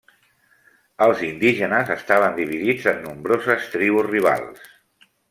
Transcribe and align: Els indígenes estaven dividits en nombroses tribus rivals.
Els 1.07 1.19
indígenes 1.27 1.91
estaven 1.95 2.33
dividits 2.39 2.87
en 2.93 2.97
nombroses 3.09 3.69
tribus 3.75 4.09
rivals. 4.09 4.65